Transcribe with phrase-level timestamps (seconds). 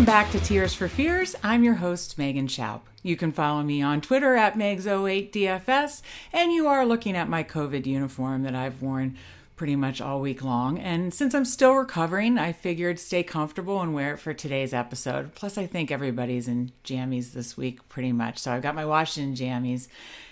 [0.00, 1.36] Welcome back to Tiers for Fears.
[1.42, 2.80] I'm your host, Megan Schaup.
[3.02, 6.00] You can follow me on Twitter at Megs08DFS,
[6.32, 9.18] and you are looking at my COVID uniform that I've worn
[9.56, 10.78] pretty much all week long.
[10.78, 15.34] And since I'm still recovering, I figured stay comfortable and wear it for today's episode.
[15.34, 18.38] Plus, I think everybody's in jammies this week pretty much.
[18.38, 19.88] So I've got my Washington jammies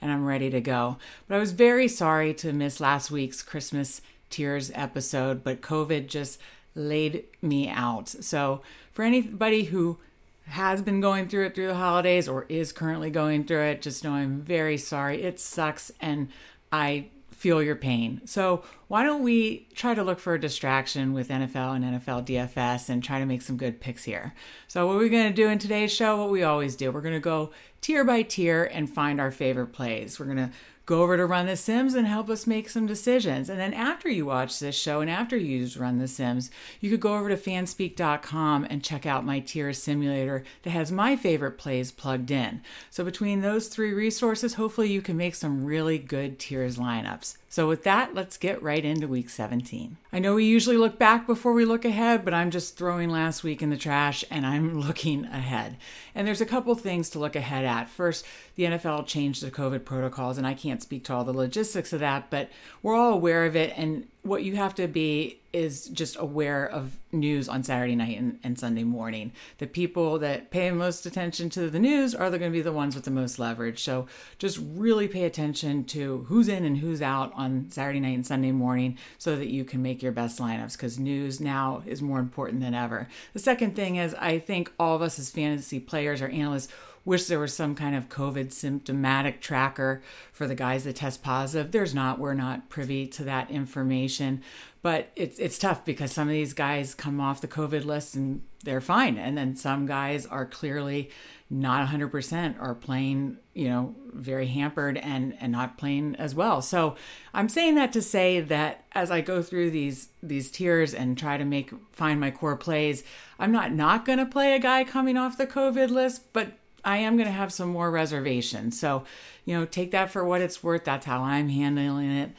[0.00, 0.96] and I'm ready to go.
[1.28, 6.38] But I was very sorry to miss last week's Christmas Tiers episode, but COVID just
[6.74, 8.08] laid me out.
[8.08, 9.98] So for anybody who
[10.44, 14.02] has been going through it through the holidays or is currently going through it, just
[14.02, 15.22] know I'm very sorry.
[15.22, 16.28] It sucks and
[16.72, 17.06] I
[17.40, 18.20] feel your pain.
[18.26, 22.90] So, why don't we try to look for a distraction with NFL and NFL DFS
[22.90, 24.34] and try to make some good picks here?
[24.68, 27.14] So, what we're going to do in today's show, what we always do, we're going
[27.14, 27.50] to go
[27.80, 30.20] tier by tier and find our favorite plays.
[30.20, 30.50] We're going to
[30.90, 33.48] go over to Run the Sims and help us make some decisions.
[33.48, 36.90] And then after you watch this show and after you use Run the Sims, you
[36.90, 41.58] could go over to fanspeak.com and check out my tier simulator that has my favorite
[41.58, 42.60] plays plugged in.
[42.90, 47.36] So between those three resources, hopefully you can make some really good tiers lineups.
[47.52, 49.96] So, with that, let's get right into week 17.
[50.12, 53.42] I know we usually look back before we look ahead, but I'm just throwing last
[53.42, 55.76] week in the trash and I'm looking ahead.
[56.14, 57.90] And there's a couple things to look ahead at.
[57.90, 61.92] First, the NFL changed the COVID protocols, and I can't speak to all the logistics
[61.92, 62.50] of that, but
[62.84, 63.72] we're all aware of it.
[63.76, 68.38] And what you have to be is just aware of news on Saturday night and,
[68.44, 69.32] and, Sunday morning.
[69.58, 72.94] The people that pay most attention to the news are going to be the ones
[72.94, 73.82] with the most leverage.
[73.82, 74.06] So
[74.38, 78.52] just really pay attention to who's in and who's out on Saturday night and Sunday
[78.52, 82.60] morning so that you can make your best lineups because news now is more important
[82.60, 83.08] than ever.
[83.32, 86.72] The second thing is, I think all of us as fantasy players or analysts
[87.04, 91.72] wish there was some kind of COVID symptomatic tracker for the guys that test positive.
[91.72, 92.18] There's not.
[92.18, 94.42] We're not privy to that information.
[94.82, 98.42] But it's it's tough because some of these guys come off the COVID list and
[98.64, 101.10] they're fine, and then some guys are clearly
[101.52, 106.94] not 100% are playing you know very hampered and and not playing as well so
[107.34, 111.36] i'm saying that to say that as i go through these these tiers and try
[111.36, 113.02] to make find my core plays
[113.40, 116.52] i'm not not going to play a guy coming off the covid list but
[116.84, 118.78] I am going to have some more reservations.
[118.78, 119.04] So,
[119.44, 120.84] you know, take that for what it's worth.
[120.84, 122.30] That's how I'm handling it.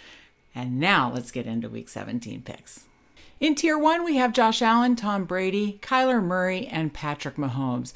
[0.53, 2.85] And now let's get into week 17 picks.
[3.40, 7.94] In tier one, we have Josh Allen, Tom Brady, Kyler Murray, and Patrick Mahomes.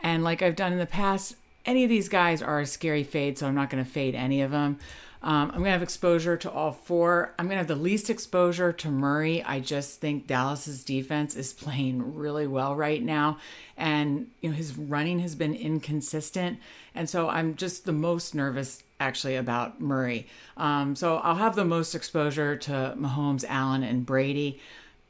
[0.00, 1.36] And like I've done in the past,
[1.66, 4.40] any of these guys are a scary fade, so I'm not going to fade any
[4.40, 4.78] of them.
[5.26, 7.34] Um, I'm going to have exposure to all four.
[7.36, 9.42] I'm going to have the least exposure to Murray.
[9.42, 13.38] I just think Dallas's defense is playing really well right now.
[13.76, 16.60] And, you know, his running has been inconsistent.
[16.94, 20.28] And so I'm just the most nervous actually about Murray.
[20.56, 24.60] Um, so I'll have the most exposure to Mahomes, Allen, and Brady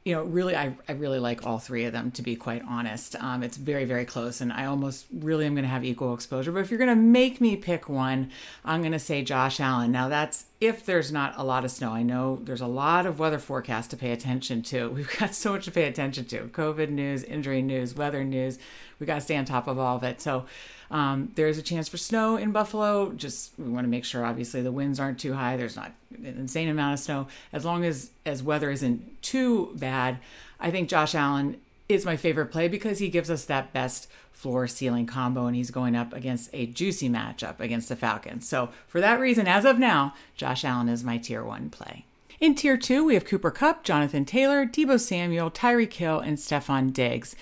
[0.07, 3.17] you know, really, I, I really like all three of them, to be quite honest.
[3.21, 6.53] Um, it's very, very close, and I almost really am going to have equal exposure.
[6.53, 8.31] But if you're going to make me pick one,
[8.63, 9.91] I'm going to say Josh Allen.
[9.91, 11.91] Now, that's if there's not a lot of snow.
[11.91, 14.89] I know there's a lot of weather forecast to pay attention to.
[14.95, 18.57] We've got so much to pay attention to COVID news, injury news, weather news.
[18.99, 20.21] We got to stay on top of all of it.
[20.21, 20.45] So,
[20.89, 23.11] um, there's a chance for snow in Buffalo.
[23.11, 25.57] Just we want to make sure, obviously, the winds aren't too high.
[25.57, 27.27] There's not an insane amount of snow.
[27.51, 30.19] As long as as weather isn't too bad,
[30.59, 31.57] I think Josh Allen
[31.89, 35.71] is my favorite play because he gives us that best floor ceiling combo and he's
[35.71, 38.47] going up against a juicy matchup against the Falcons.
[38.47, 42.05] So for that reason, as of now, Josh Allen is my tier one play.
[42.39, 46.93] In tier two, we have Cooper Kupp, Jonathan Taylor, Deebo Samuel, Tyreek Hill, and Stefon
[46.93, 47.35] Diggs.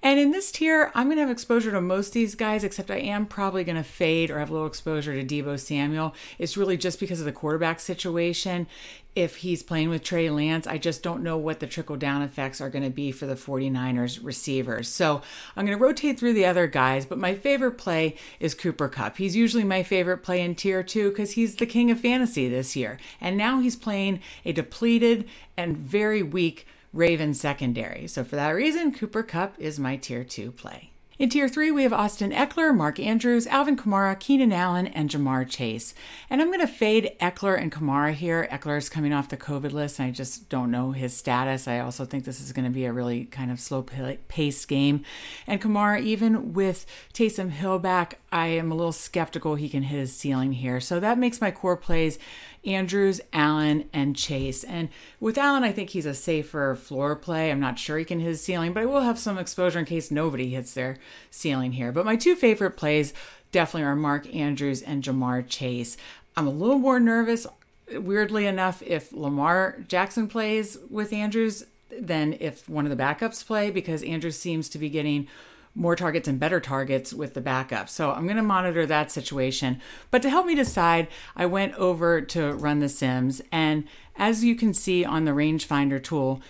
[0.00, 2.90] And in this tier, I'm going to have exposure to most of these guys, except
[2.90, 6.14] I am probably going to fade or have a little exposure to Deebo Samuel.
[6.38, 8.68] It's really just because of the quarterback situation.
[9.16, 12.60] If he's playing with Trey Lance, I just don't know what the trickle down effects
[12.60, 14.86] are going to be for the 49ers receivers.
[14.86, 15.20] So
[15.56, 19.16] I'm going to rotate through the other guys, but my favorite play is Cooper Kupp.
[19.16, 22.76] He's usually my favorite play in tier two because he's the king of fantasy this
[22.76, 23.00] year.
[23.20, 28.06] And now he's playing a depleted and very weak Raven secondary.
[28.06, 30.92] So for that reason, Cooper Kupp is my tier two play.
[31.18, 35.48] In tier three, we have Austin Ekeler, Mark Andrews, Alvin Kamara, Keenan Allen, and Ja'Marr
[35.48, 35.92] Chase.
[36.30, 38.46] And I'm going to fade Ekeler and Kamara here.
[38.52, 41.66] Ekeler is coming off the COVID list, and I just don't know his status.
[41.66, 43.82] I also think this is going to be a really kind of slow
[44.28, 45.02] paced game.
[45.44, 49.98] And Kamara, even with Taysom Hill back, I am a little skeptical he can hit
[49.98, 50.78] his ceiling here.
[50.78, 52.20] So that makes my core plays
[52.64, 54.64] Andrews, Allen, and Chase.
[54.64, 54.88] And
[55.20, 57.50] with Allen, I think he's a safer floor play.
[57.50, 59.84] I'm not sure he can hit his ceiling, but I will have some exposure in
[59.84, 60.98] case nobody hits their
[61.30, 61.92] ceiling here.
[61.92, 63.12] But my two favorite plays
[63.52, 65.96] definitely are Mark Andrews and Ja'Marr Chase.
[66.36, 67.46] I'm a little more nervous,
[67.92, 73.70] weirdly enough, if Lamar Jackson plays with Andrews than if one of the backups play
[73.70, 75.26] because Andrews seems to be getting
[75.74, 77.88] more targets and better targets with the backup.
[77.88, 79.80] So I'm going to monitor that situation.
[80.10, 83.40] But to help me decide, I went over to run the Sims.
[83.52, 83.84] And
[84.16, 86.42] as you can see on the rangefinder tool,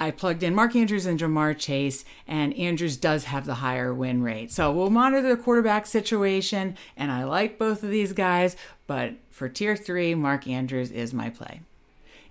[0.00, 4.22] I plugged in Mark Andrews and Ja'Marr Chase, and Andrews does have the higher win
[4.22, 4.50] rate.
[4.50, 8.56] So we'll monitor the quarterback situation, and I like both of these guys,
[8.86, 11.60] but for tier three, Mark Andrews is my play.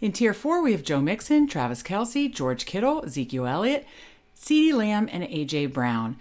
[0.02, 3.86] In tier four, we have Joe Mixon, Travis Kelce, George Kittle, Ezekiel Elliott,
[4.42, 6.18] CeeDee Lamb, and AJ Brown.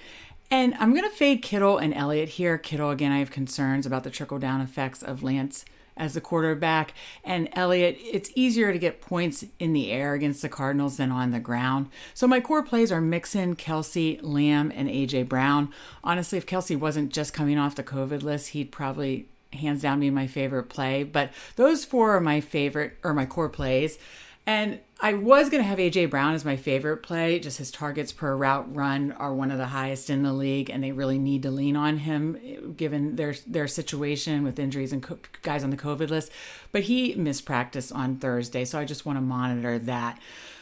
[0.51, 2.59] And I'm going to fade Kittle and Elliott here.
[2.59, 5.65] Kittle, again, I have concerns about the trickle down effects of Lance
[5.97, 6.93] as the quarterback.
[7.25, 11.31] And Elliott, it's easier to get points in the air against the Cardinals than on
[11.31, 11.89] the ground.
[12.15, 15.73] So my core plays are Mixon, Kelce, Lamb, and AJ Brown.
[16.03, 20.11] Honestly, if Kelce wasn't just coming off the COVID list, he'd probably hands down be
[20.11, 21.05] my favorite play.
[21.05, 23.99] But those four are my favorite or my core plays.
[24.47, 27.39] And I was going to have AJ Brown as my favorite play.
[27.39, 30.85] Just his targets per route run are one of the highest in the league, and
[30.85, 35.19] they really need to lean on him given their their situation with injuries and co-
[35.41, 36.31] guys on the COVID list.
[36.71, 40.19] But he missed practice on Thursday, so I just want to monitor that.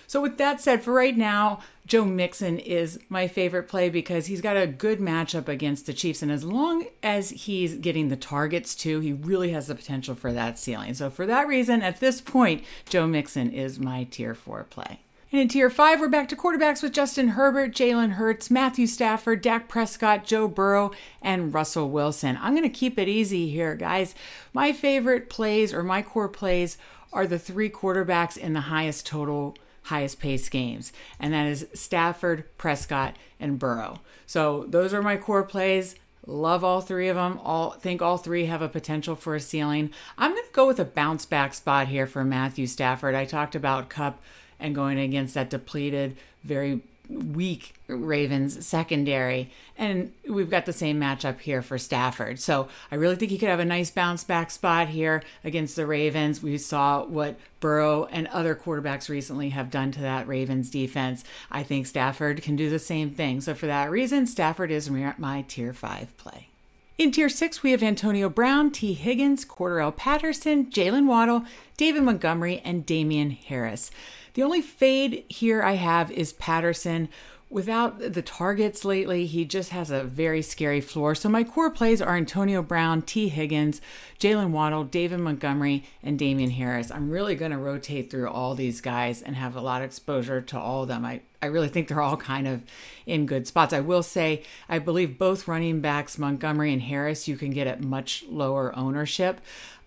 [0.09, 4.41] So, with that said, for right now, Joe Mixon is my favorite play because he's
[4.41, 6.23] got a good matchup against the Chiefs.
[6.23, 10.33] And as long as he's getting the targets too, he really has the potential for
[10.33, 10.95] that ceiling.
[10.95, 15.01] So, for that reason, at this point, Joe Mixon is my tier four play.
[15.31, 19.43] And in tier five, we're back to quarterbacks with Justin Herbert, Jalen Hurts, Matthew Stafford,
[19.43, 20.91] Dak Prescott, Joe Burrow,
[21.21, 22.39] and Russell Wilson.
[22.41, 24.15] I'm going to keep it easy here, guys.
[24.55, 26.79] My favorite plays or my core plays
[27.13, 29.55] are the three quarterbacks in the highest total
[29.89, 34.01] highest paced games, and that is Stafford, Prescott, and Burrow.
[34.27, 35.97] So those are my core plays.
[36.27, 37.41] Love all three of them.
[37.43, 39.91] All think all three have a potential for a ceiling.
[40.19, 43.15] I'm going to go with a bounce back spot here for Matthew Stafford.
[43.15, 44.21] I talked about Kupp
[44.61, 49.51] and going against that depleted, very weak Ravens secondary.
[49.77, 52.39] And we've got the same matchup here for Stafford.
[52.39, 55.87] So I really think he could have a nice bounce back spot here against the
[55.87, 56.43] Ravens.
[56.43, 61.25] We saw what Burrow and other quarterbacks recently have done to that Ravens defense.
[61.51, 63.41] I think Stafford can do the same thing.
[63.41, 66.49] So for that reason, Stafford is my tier five play.
[66.99, 71.45] In Tier 6, we have Antonio Brown, Tee Higgins, Cordarrelle Patterson, Jaylen Waddle,
[71.77, 73.93] David Montgomery, and Damien Harris.
[74.35, 77.09] The only fade here I have is Patterson.
[77.49, 81.15] Without the targets lately, he just has a very scary floor.
[81.15, 83.81] So my core plays are Antonio Brown, Tee Higgins,
[84.19, 86.91] Jaylen Waddle, David Montgomery, and Damien Harris.
[86.91, 90.41] I'm really going to rotate through all these guys and have a lot of exposure
[90.41, 91.05] to all of them.
[91.05, 92.63] I, I really think they're all kind of
[93.07, 93.73] in good spots.
[93.73, 97.83] I will say, I believe both running backs, Montgomery and Harris, you can get at
[97.83, 99.41] much lower ownership.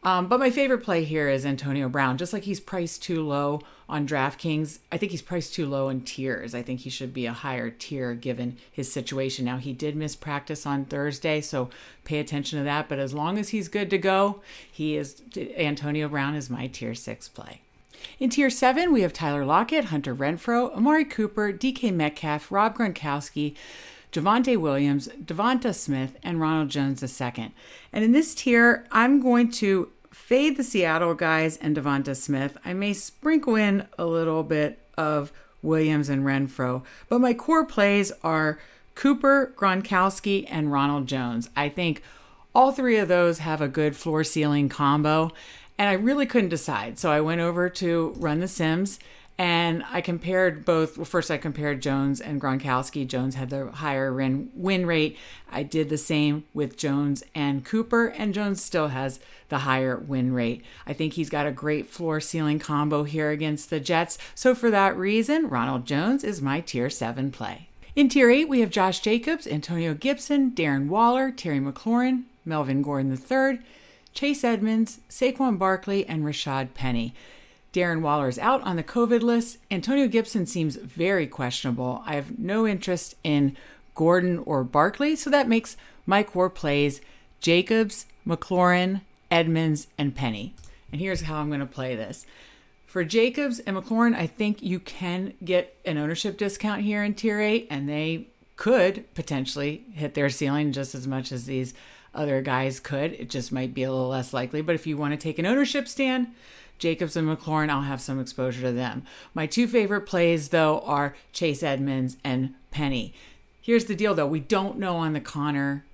[0.04, 2.18] Um, but my favorite play here is Antonio Brown.
[2.18, 6.02] Just like he's priced too low on DraftKings, I think he's priced too low in
[6.02, 6.56] tiers.
[6.56, 9.46] I think he should be a higher tier given his situation.
[9.46, 11.70] Now, he did miss practice on Thursday, so
[12.04, 12.90] pay attention to that.
[12.90, 16.96] But as long as he's good to go, he is Antonio Brown is my tier
[16.96, 17.62] six play.
[18.20, 23.56] In Tier 7, we have Tyler Lockett, Hunter Renfrow, Amari Cooper, DK Metcalf, Rob Gronkowski,
[24.12, 27.54] Javonte Williams, DeVonta Smith, and Ronald Jones II.
[27.94, 32.58] And in this tier, I'm going to fade the Seattle guys and DeVonta Smith.
[32.66, 35.32] I may sprinkle in a little bit of
[35.62, 38.60] Williams and Renfrow, but my core plays are
[38.96, 41.50] Cooper, Gronkowski, and Ronald Jones.
[41.56, 42.02] I think
[42.54, 45.32] all three of those have a good floor ceiling combo,
[45.82, 47.00] and I really couldn't decide.
[47.00, 49.00] So I went over to Run the Sims
[49.40, 50.96] and I compared both.
[50.96, 53.08] Well, first I compared Jones and Gronkowski.
[53.08, 55.18] Jones had the higher win, rate.
[55.52, 59.20] I did the same with Jones and Cooper, and Jones still has
[59.50, 60.64] the higher win rate.
[60.86, 64.20] I think he's got a great floor ceiling combo here against the Jets.
[64.36, 67.70] So for that reason, Ronald Jones is my tier 7 play.
[67.96, 73.12] In tier 8, we have Josh Jacobs, Antonio Gibson, Darren Waller, Terry McLaurin, Melvin Gordon
[73.12, 73.62] III,
[74.14, 77.14] Chase Edmonds, Saquon Barkley, and Rashaad Penny.
[77.74, 79.58] Darren Waller is out on the COVID list.
[79.70, 82.04] Antonio Gibson seems very questionable.
[82.06, 83.56] I have no interest in
[83.96, 87.00] Gordon or Barkley, so that makes my core plays
[87.40, 90.54] Jacobs, McLaurin, Edmonds, and Penny.
[90.92, 92.26] And here's how I'm going to play this.
[92.86, 97.40] For Jacobs and McLaurin, I think you can get an ownership discount here in Tier
[97.40, 98.28] 8, and they
[98.58, 101.74] could potentially hit their ceiling just as much as these
[102.14, 103.14] other guys could.
[103.14, 104.62] It just might be a little less likely.
[104.62, 106.28] But if you want to take an ownership stand,
[106.78, 109.04] Jacobs and McLaurin, I'll have some exposure to them.
[109.34, 113.14] My two favorite plays, though, are Chase Edmonds and Penny.
[113.62, 115.86] Here's the deal, though we don't know on the Conner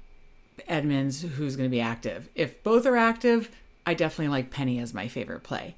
[0.68, 2.30] Edmonds who's going to be active.
[2.34, 3.52] If both are active,
[3.86, 5.76] I definitely like Penny as my favorite play.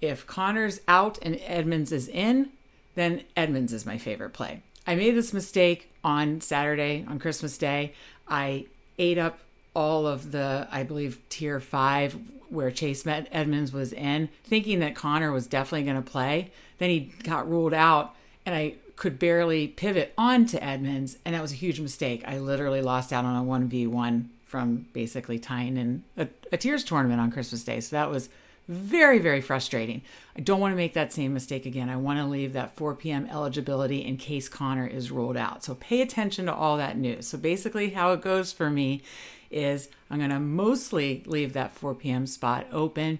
[0.00, 2.50] If Conner's out and Edmonds is in,
[2.94, 4.62] then Edmonds is my favorite play.
[4.86, 7.94] I made this mistake on Saturday, on Christmas Day.
[8.26, 8.66] I
[8.98, 9.38] ate up
[9.74, 12.16] all of the, I believe, tier five
[12.48, 16.50] where Chase Edmonds was in, thinking that Conner was definitely going to play.
[16.78, 18.14] Then he got ruled out,
[18.44, 22.22] and I could barely pivot onto Edmonds, and that was a huge mistake.
[22.26, 27.20] I literally lost out on a 1v1 from basically tying in a, a tiers tournament
[27.20, 27.80] on Christmas Day.
[27.80, 28.28] So that was
[28.68, 30.02] very, very frustrating.
[30.36, 31.88] I don't want to make that same mistake again.
[31.88, 33.26] I want to leave that 4 p.m.
[33.30, 35.64] eligibility in case Conner is ruled out.
[35.64, 37.26] So pay attention to all that news.
[37.26, 39.02] So basically, how it goes for me
[39.50, 42.26] is I'm going to mostly leave that 4 p.m.
[42.26, 43.18] spot open.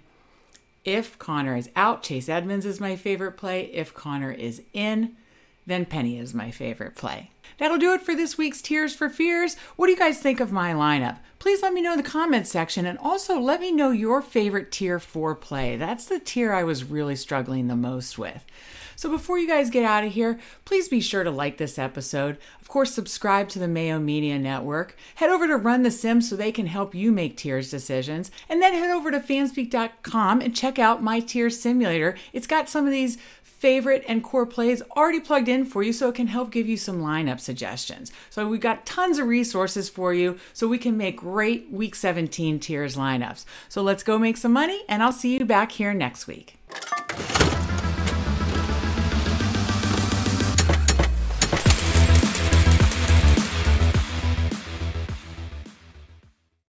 [0.84, 3.64] If Conner is out, Chase Edmonds is my favorite play.
[3.72, 5.16] If Conner is in,
[5.66, 7.30] then Penny is my favorite play.
[7.58, 9.56] That'll do it for this week's Tiers for Fears.
[9.76, 11.18] What do you guys think of my lineup?
[11.38, 14.72] Please let me know in the comments section and also let me know your favorite
[14.72, 15.76] tier 4 play.
[15.76, 18.44] That's the tier I was really struggling the most with.
[18.96, 22.38] So before you guys get out of here, please be sure to like this episode.
[22.60, 24.96] Of course, subscribe to the Mayo Media Network.
[25.16, 28.30] Head over to Run the Sims so they can help you make tiers decisions.
[28.48, 32.16] And then head over to fanspeak.com and check out my tier simulator.
[32.32, 33.18] It's got some of these
[33.62, 36.76] favorite and core plays already plugged in for you so it can help give you
[36.76, 38.10] some lineup suggestions.
[38.28, 42.58] So we've got tons of resources for you so we can make great week 17
[42.58, 43.44] tiers lineups.
[43.68, 46.58] So let's go make some money and I'll see you back here next week.